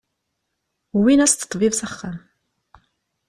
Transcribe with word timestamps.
Wwin-as-d 0.97 1.41
ṭṭbib 1.49 1.73
s 1.79 1.81
axxam. 1.87 2.17